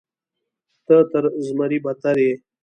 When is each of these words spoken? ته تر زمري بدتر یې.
ته 0.85 0.95
تر 1.11 1.23
زمري 1.45 1.77
بدتر 1.83 2.15
یې. 2.25 2.33